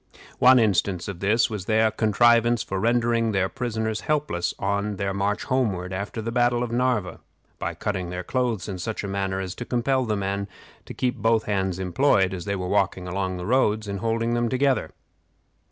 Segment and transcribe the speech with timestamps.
[0.39, 5.43] One instance of this was their contrivance for rendering their prisoners helpless on their march
[5.43, 7.19] homeward after the battle of Narva,
[7.59, 10.47] by cutting their clothes in such a manner as to compel the men
[10.85, 14.89] to keep both hands employed, as they walked along the roads, in holding them together.